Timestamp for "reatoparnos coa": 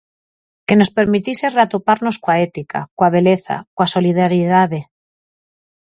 1.57-2.37